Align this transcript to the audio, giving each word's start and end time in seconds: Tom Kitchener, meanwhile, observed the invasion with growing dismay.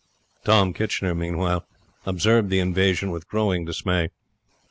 Tom 0.43 0.73
Kitchener, 0.73 1.13
meanwhile, 1.13 1.63
observed 2.07 2.49
the 2.49 2.57
invasion 2.57 3.11
with 3.11 3.27
growing 3.27 3.65
dismay. 3.65 4.09